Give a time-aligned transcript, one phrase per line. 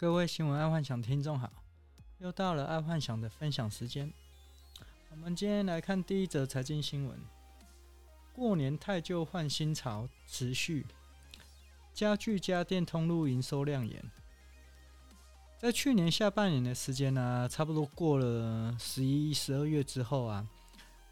[0.00, 1.52] 各位新闻爱幻想听众好，
[2.20, 4.10] 又到了爱幻想的分享时间。
[5.10, 7.20] 我们今天来看第一则财经新闻：
[8.32, 10.86] 过年汰旧换新潮持续，
[11.92, 14.02] 家具家电通路营收亮眼。
[15.58, 20.48] 在去年下半年的时间呢、差不多过了十一、十二月之后啊，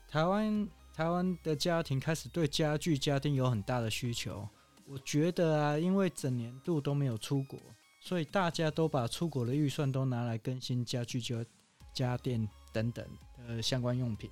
[0.09, 4.48] 台湾台湾的家庭开始对家具家电有很大的需求。
[4.86, 7.61] 我觉得啊，因为整年度都没有出国，
[8.09, 11.45] 所以大家都把出国的预算都拿来更新家具、家
[11.92, 13.06] 家电等等
[13.46, 14.30] 呃相关用品。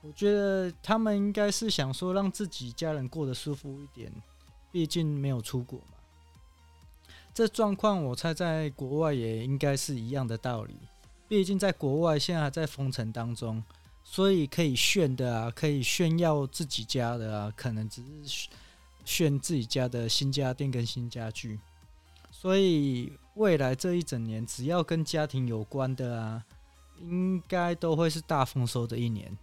[0.00, 4.12] 我觉得他们应该是想说让自己家人过得舒服一点，
[4.70, 5.96] 毕竟没有出国嘛。
[7.34, 10.76] 这状况我猜在国外也应该是一样的道理，
[11.26, 13.60] 毕竟在国外现在还在封城当中，
[14.04, 18.48] 所以可以炫的啊，可以炫耀自己家的啊，可能只是。
[19.04, 21.58] 炫自己家的新家电跟新家具，
[22.40, 26.44] 所以未来这一整年，只要跟家庭有关的啊，
[27.00, 29.36] 应该都会是大丰收的一年。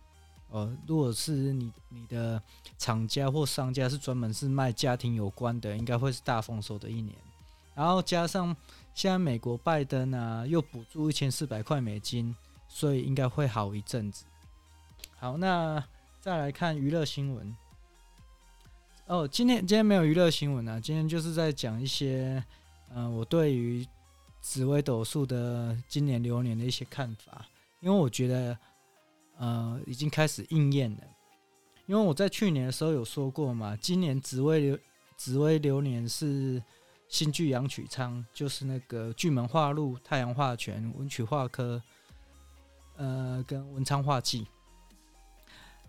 [0.49, 2.41] 呃，如果是你你的
[2.77, 7.13] 厂家或商家是专门是卖家庭有关的，应该会是大丰收的一年。
[7.73, 8.55] 然后加上
[8.93, 12.33] 现在美国拜登啊又补助一千四百块美金，
[12.69, 14.23] 所以应该会好一阵子。
[15.17, 15.83] 好，那
[16.21, 17.53] 再来看娱乐新闻。
[19.07, 22.41] 哦，今天今天没有娱乐新闻啊，今天就是在讲一些，
[22.93, 23.85] 呃，我对于
[24.41, 27.45] 紫微斗数的今年流年的一些看法，
[27.79, 28.57] 因为我觉得，
[29.37, 30.99] 呃，已经开始应验了。
[31.87, 34.79] 因为我在去年的时候有说过嘛，今年紫微流
[35.17, 36.61] 紫微流年是
[37.07, 41.81] 新巨阳曲仓，就是那个巨门化禄、太阳化权、文曲化科，
[42.97, 44.47] 呃，跟文昌化忌。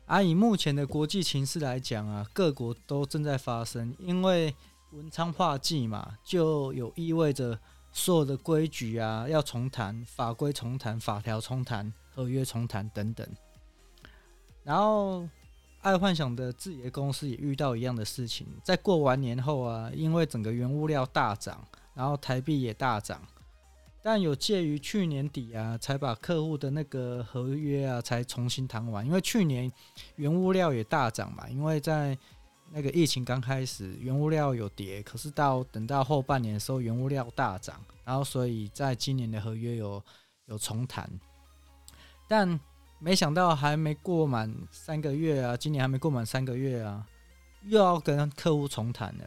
[0.04, 4.54] 啊，以目前的国际情势来讲啊，各国都正在发生，因为
[4.92, 7.58] 文昌化忌嘛，就有意味着
[7.92, 13.26] 所有的规矩啊要重谈，法规重谈，法条重谈，合约重谈等等。
[14.62, 15.28] 然后，
[15.80, 23.20] 爱幻想的自己的公司也遇到一样的事情，在过完年后啊，因为整个原物料大涨，然后台币也大涨。
[24.02, 29.04] 但有介于去年底啊，才把客户的那个合约啊，才重新谈完。
[29.04, 29.70] 因为去年
[30.14, 32.16] 原物料也大涨嘛，因为在
[32.70, 40.02] 那个疫情刚开始，原物料有跌，可是到等到后半年的时候，原物料大涨，然后所以在今年的合约有
[40.46, 41.08] 有重谈。
[42.28, 42.58] 但
[42.98, 47.06] 没想到还没过满三个月啊，今年还没过满三个月啊，
[47.64, 49.24] 又要跟客户重谈了。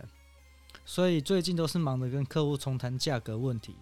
[0.86, 3.76] 所以最近都是忙着跟客户重谈价格问题。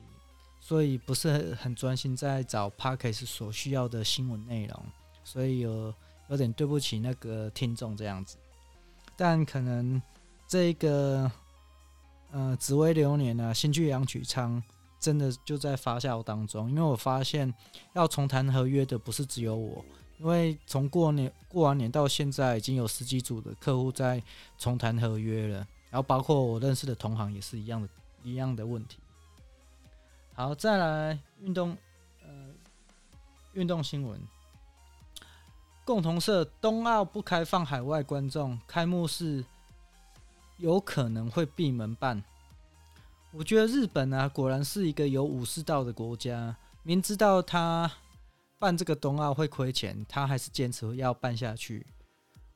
[0.59, 4.85] 所以不是很专心在找 Podcast 所需要的新闻内容，
[5.23, 5.93] 所以有
[6.29, 8.37] 有点对不起那个听众这样子。
[9.17, 10.01] 但可能
[10.47, 11.29] 这个
[12.31, 14.63] 呃紫微流年啊，辛巨阳曲仓
[14.99, 17.51] 真的就在发酵当中，因为我发现
[17.93, 19.83] 要重谈合约的不是只有我，
[20.19, 24.21] 因为从过年过完年到现在，已经有十几组的客户在
[24.57, 25.57] 重谈合约了，
[25.89, 27.89] 然后包括我认识的同行也是一样的
[28.23, 28.99] 一样的问题。
[30.33, 31.75] 好，再来运动，
[32.21, 32.29] 呃，
[33.53, 34.21] 运动新闻。
[35.87, 39.45] 共同社冬奥不开放海外观众，开幕式
[40.57, 42.21] 有可能会闭门办。
[43.31, 46.53] 我觉得日本啊，果然是一个有武士道的国家，
[46.83, 47.89] 明知道他
[48.59, 51.87] 办这个冬奥会亏钱，他还是坚持要办下去。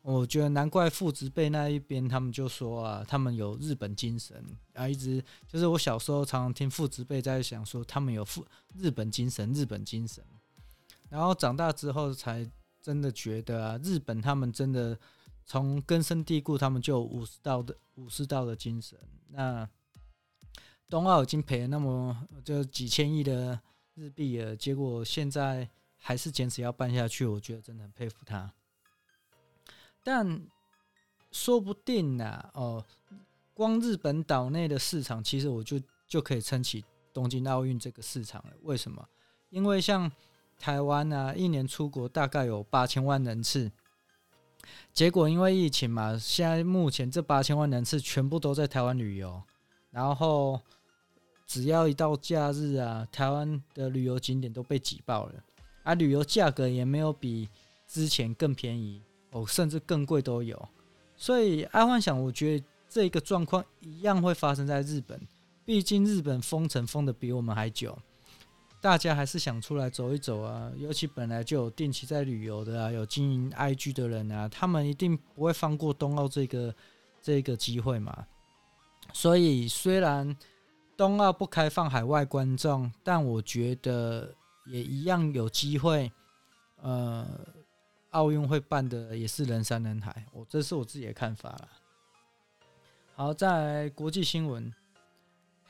[0.02, 4.44] 我觉得难怪父执辈那一边，他们就说啊，他们有日本精神
[4.74, 8.46] 啊，一直就是我小时候常常听父执辈在想说，他们有父
[8.78, 10.22] 日本精神，日本精神。
[11.08, 12.46] 然后长大之后才
[12.82, 14.98] 真的觉得啊，日本他们真的
[15.46, 18.98] 从根深蒂固，他们就有武士道的武士道的精神。
[19.30, 19.68] 那
[20.90, 23.60] 冬奥已经赔了那么就几千亿的
[23.94, 28.52] 日币了，结果现在还是坚持要办下去，我觉得真的很佩服他。
[30.04, 30.42] 但
[31.32, 32.84] 说不定呢、哦，
[33.54, 38.54] 光日本岛内的市场，其实我就就可以撑起东京奥运这个市场了。
[38.64, 39.08] 为什么？
[39.50, 40.12] 因为像
[40.62, 43.72] 台湾啊，一年出国大概有八千万人次，
[44.94, 49.42] 结果因为疫情嘛，现在目前这八千万人次全部都在台湾旅游，
[49.90, 50.62] 然后
[51.48, 55.44] 只要一到假日啊，台湾的旅游景点都被挤爆了，
[55.84, 57.50] 而、啊、旅游价格也没有比
[57.88, 59.02] 之前更便宜。
[59.34, 60.68] 哦，甚至更贵都有，
[61.16, 65.18] 所以爱幻想，我觉得这个状况一样会发生在日本。
[65.64, 67.98] 毕竟日本封城封的比我们还久，
[68.82, 70.72] 大家还是想出来走一走啊。
[70.76, 76.76] 尤其本来就有定期在旅游的啊，有经营 IG 的人啊，他们一定不会放过冬奥这个
[77.22, 78.26] 这个机会嘛。
[79.14, 80.36] 所以虽然
[80.98, 84.34] 冬奥不开放海外观众，但我觉得
[84.66, 86.12] 也一样有机会。
[86.82, 87.28] 呃，
[88.10, 91.68] 奥运会办的也是人山人海，我这是我自己的看法了。
[93.14, 94.74] 好，再来国际新闻，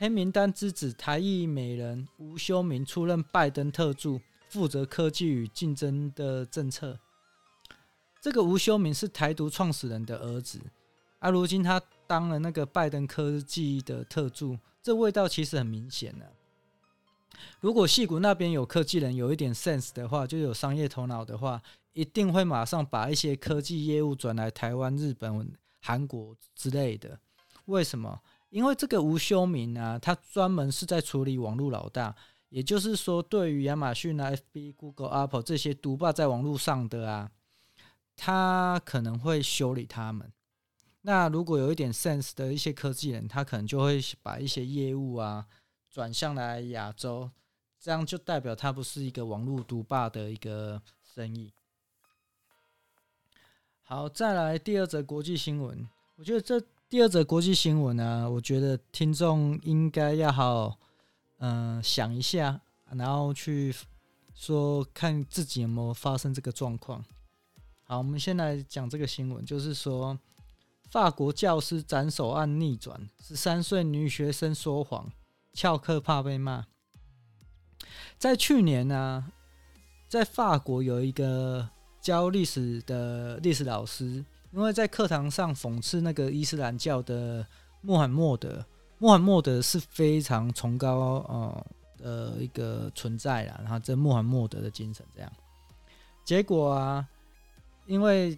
[0.01, 4.19] 黑名单之子台裔美人吴修明出任拜登特助，
[4.49, 6.99] 负责科技与竞争的政策。
[8.19, 10.59] 这个吴修明是台独创始人的儿子，
[11.19, 14.57] 而、如今他当了那个拜登科技的特助。
[14.81, 16.33] 这味道其实很明显的。
[17.59, 21.61] 如果戏谷那边有科技人有一点 sense 的话，就有商业头脑的话，
[21.93, 27.19] 一定会马上把一些科技业务转来台湾、日本、韩国之类的。
[27.65, 28.19] 为什么？
[28.51, 32.13] 因为这个吴修明啊，他专门是在处理网络老大，
[32.49, 37.31] 也就是说，对于亚马逊啊、FB、Google、Apple 这些独霸在网络上的啊，
[38.17, 40.29] 他可能会修理他们。
[41.03, 45.47] 那如果有一点 sense 的一些科技人，他可能就会把一些业务啊
[45.89, 47.31] 转向来亚洲，
[47.79, 51.53] 这样就代表他不是一个网络独霸的一个生意。
[53.81, 55.87] 好，再来第二则国际新闻。
[56.17, 56.61] 我觉得这
[56.91, 60.77] 第二则国际新闻呢，我觉得听众应该要好
[61.37, 62.59] 嗯、想一下，
[62.89, 63.73] 然后去
[64.35, 67.01] 说看自己有没有发生这个状况。
[67.83, 70.19] 好，我们先来讲这个新闻，就是说。
[70.89, 75.09] 法国教师斩首案逆转，十三岁女学生说谎，
[75.53, 76.65] 翘课怕被骂。
[78.17, 79.31] 在去年呢、
[80.09, 81.69] 在法国有一个
[82.01, 87.45] 教历史的历史老师，因为在课堂上讽刺那个伊斯兰教的
[87.81, 88.65] 穆罕默德，
[88.97, 91.65] 穆罕默德是非常崇高呃
[91.97, 95.31] 的一个存在啦，然后这穆罕默德的精神这样，
[96.23, 97.07] 结果啊，
[97.85, 98.37] 因为。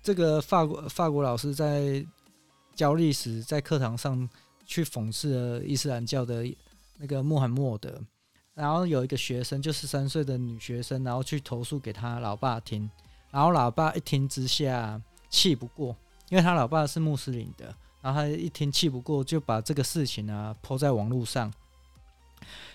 [0.00, 2.02] 这个法国法国老师在
[2.74, 4.26] 教历史，在课堂上
[4.64, 6.46] 去讽刺了伊斯兰教的
[6.96, 8.00] 那个穆罕默德，
[8.54, 12.88] 然后有一个学生，就十三岁的女学生，然后去投诉给他老爸听，
[13.30, 15.94] 然后老爸一听之下气不过，
[16.30, 21.52] 因为他老爸是穆斯林的，然后他一听气不过，就把这个事情啊抛在网络上，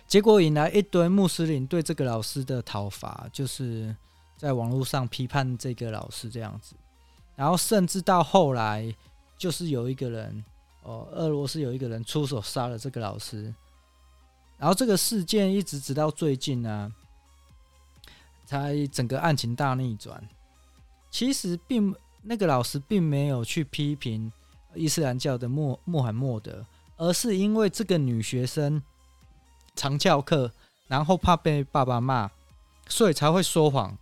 [0.08, 3.96] 结果引来一堆穆斯林对这个老师的讨伐，就是
[4.38, 6.76] 在网络上批判这个老师这样子。
[7.36, 8.96] 然后甚至到后来，
[9.38, 10.46] 就是有一个人，
[10.84, 13.54] 哦，俄罗斯有一个人出手杀了这个老师。
[14.60, 18.08] 然后这个事件一直直到最近呢、啊，
[18.46, 20.24] 才整个案情大逆转。
[21.14, 24.32] 其实并那个老师并没有去批评
[24.74, 26.66] 伊斯兰教的穆穆罕默德，
[26.98, 28.82] 而是因为这个女学生
[29.76, 30.52] 常翘课，
[30.88, 32.32] 然后怕被爸爸骂，
[32.88, 33.96] 所以才会说谎，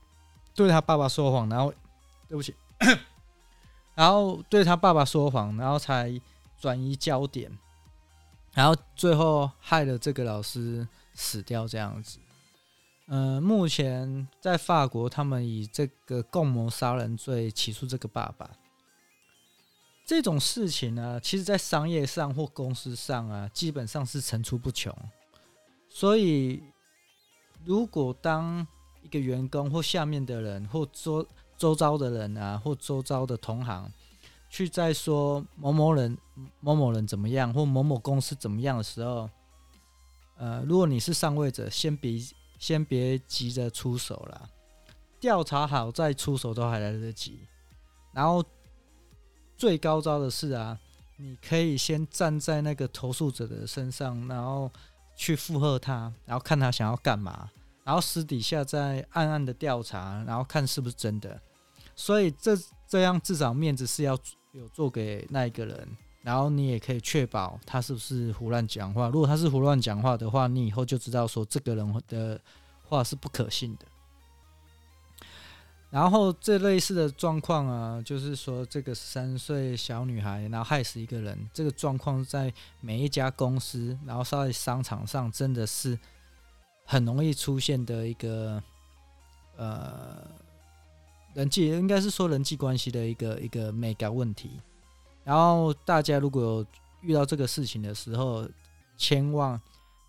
[0.56, 1.50] 对他爸爸说谎。
[1.50, 1.74] 然后，
[2.30, 2.56] 对不起。
[3.94, 6.18] 然后对他爸爸说谎，然后才
[6.62, 7.52] 转移焦点，
[8.54, 12.20] 然后最后害了这个老师死掉这样子。
[13.12, 18.50] 呃，目前在法国，他们以这个共谋杀人罪起诉这个爸爸。
[20.06, 24.96] 这种事情呢，其实在商业上或公司上啊，基本上是层出不穷。
[25.90, 26.64] 所以，
[27.66, 28.66] 如果当
[29.04, 31.28] 一个员工或下面的人或周，
[31.58, 33.92] 周遭的人啊，或周遭的同行，
[34.50, 36.18] 去在说某某人、
[36.62, 39.30] 某某人怎么样，或某某公司怎么样的时候，
[40.38, 42.18] 呃，如果你是上位者，先别
[42.62, 44.48] 先别急着出手了，
[45.20, 47.40] 调查好再出手都还来得及。
[48.14, 48.46] 然后
[49.58, 50.80] 最高招的是啊，
[51.18, 54.72] 你可以先站在那个投诉者的身上，然后
[55.16, 57.50] 去附和他，然后看他想要干嘛，
[57.84, 61.42] 然后私底下再暗暗的调查，然后看是不是真的。
[61.96, 62.56] 所以这
[62.88, 64.16] 这样至少面子是要
[64.52, 69.10] 有做给那一个人，然后你也可以确保他是不是胡乱讲话。
[69.10, 72.40] 如果他是胡乱讲话的话，你以后就知道说这个人的
[72.84, 73.86] 话是不可信的。
[75.90, 86.00] 然后这类似的状况啊，就是说这个十三岁小女孩然后害死一个人，这个状况在每一家公司，然后稍微商场上真的是
[86.86, 88.62] 很容易出现的一个
[89.58, 90.26] 呃。
[91.34, 94.60] 人际应该是说人际关系的一个一个美感问题，
[95.24, 96.66] 然后大家如果有
[97.02, 98.48] 遇到这个事情的时候，
[98.98, 99.60] 千万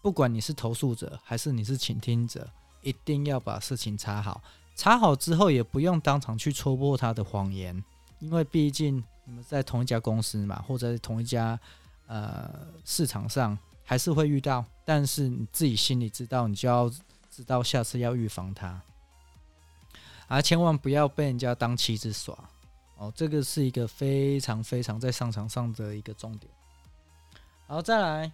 [0.00, 2.48] 不管你是投诉者还是你是倾听者，
[2.82, 4.42] 一定要把事情查好。
[4.74, 7.84] 查好之后也不用当场去戳破他的谎言，
[8.20, 11.58] 因为毕竟你们在同一家公司嘛，或者同一家
[12.06, 12.50] 呃
[12.84, 16.90] 市场上还是会遇到，但是你自己心里知道，你就要
[17.30, 18.80] 知道下次要预防他。
[20.26, 22.36] 啊，千万不要被人家当棋子耍
[23.02, 23.12] 哦！
[23.16, 26.52] 这个是一个非常非常在商场上的一个重点。
[27.66, 28.32] 好，再来，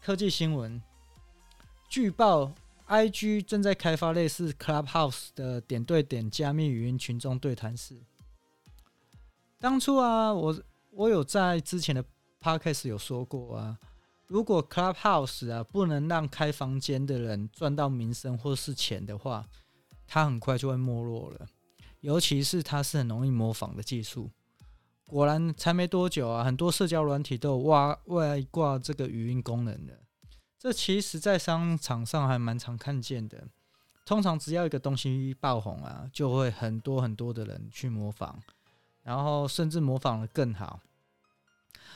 [0.00, 0.80] 科技新闻，
[1.88, 2.52] 据报
[2.86, 8.00] IG 正在开发类似 Clubhouse 的点对点加密语音群众对谈室。
[9.58, 12.04] 当初啊，我我有在之前的
[12.40, 13.76] Podcast 有说过啊，
[14.28, 19.44] 如果 Clubhouse 啊不能让开房间的人赚到名声或是钱的话，
[20.06, 21.48] 它很快就会没落了。
[22.00, 24.30] 尤其是它是很容易模仿的技术。
[25.06, 29.98] 果然才没多久啊，很多社交软体都有挖外挂这个语音功能的。
[30.58, 33.48] 这其实在商场上还蛮常看见的。
[34.04, 38.42] 通常只要一个东西爆红啊，就会很多很多的人去模仿。
[39.04, 40.80] 然后甚至模仿得更好，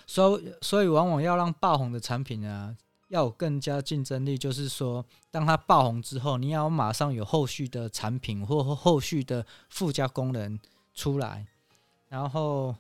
[0.07, 2.75] 所以所以往往要让爆红的产品啊，
[3.13, 4.37] 要有更加竞争力。
[4.37, 10.59] 就是说，当它爆红之后，你要马上有后续的产品或后续的附加功能
[10.95, 11.47] 出来。
[12.09, 12.75] 然后，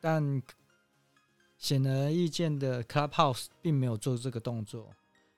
[0.00, 0.42] 但
[1.56, 4.88] 显而易见的，Clubhouse 并没有做这个动作。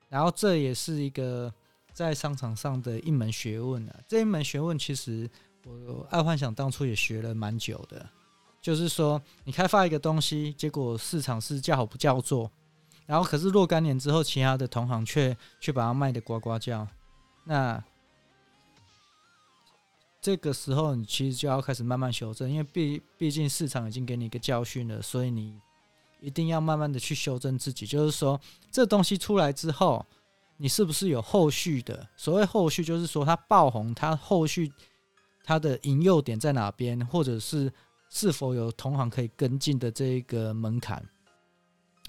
[0.09, 1.53] 然后，这也是一个
[1.93, 3.99] 在商场上的一门学问啊。
[4.07, 5.29] 这一门学问其实。
[5.65, 8.05] 我爱幻想当初也学了蛮久的，
[8.61, 12.51] 就是说你开发一个东西，结果市场是叫好不叫座，
[13.05, 16.87] 然后可是若干年之后，其他的同行却却把它卖得呱呱叫，
[17.45, 17.83] 那
[20.21, 25.59] 这个时候你其实就要开始慢慢修正，因为毕毕竟市场已经给你一个教训了，所以你
[26.21, 28.39] 一定要慢慢的去修正自己，就是说
[28.71, 30.05] 这东西出来之后，
[30.57, 32.07] 你是不是有后续的？
[32.15, 34.71] 所谓后续，就是说它爆红，它后续。
[35.45, 37.69] 它的引诱点在哪边，或者是
[38.09, 41.05] 是否有同行可以跟进的这一个门槛，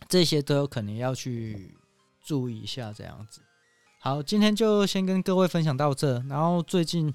[0.09, 1.75] 这些都有可能要去
[2.25, 2.93] 注意一下。
[2.93, 3.41] 这样子，
[4.01, 6.19] 好，今天就先跟各位分享到这。
[6.29, 7.13] 然后最近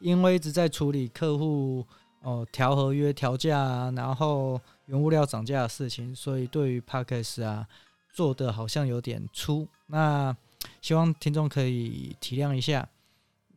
[0.00, 1.86] 因为一直在处理客户
[2.22, 7.66] 哦调合约、调价啊，然后原物料涨价的事情，所以对于 Podcast 啊
[8.12, 9.68] 做的好像有点粗。
[9.86, 10.36] 那
[10.80, 12.88] 希望听众可以体谅一下。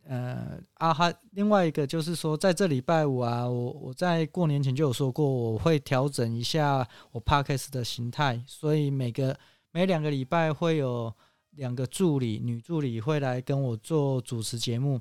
[0.08, 9.36] 呃啊哈，另外一个就是说，在这礼拜五啊，我我在过年前就有说过，我会调整一下我 Podcast 的形态，所以每个
[9.72, 11.12] 每两个礼拜会有
[11.50, 15.00] 两个助理，女助理会来跟我做主持节目，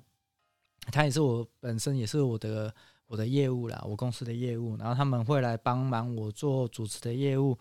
[0.92, 2.74] 她也是我本身也是我的
[3.06, 7.56] 我的业务啦，我公司的业务，然后他们会来帮忙我做主持的业务，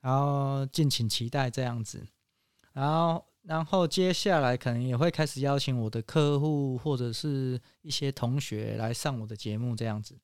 [0.00, 2.04] 然后敬请期待这样子，
[2.72, 3.24] 然后。
[3.48, 10.18] 然后接下来可能也会开始邀请我的客户或者是一些同学来上我的节目，这样子。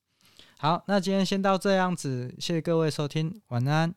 [0.58, 3.94] 好，那今天先到这样子，谢谢各位收听，晚安。